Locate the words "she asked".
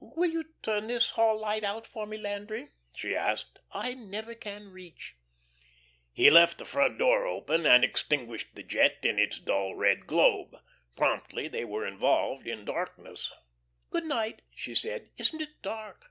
2.92-3.60